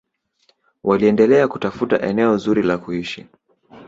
waliendelea 0.83 1.47
kutafuta 1.47 2.01
eneo 2.01 2.37
zuri 2.37 2.63
la 2.63 2.77
kuishi 2.77 3.27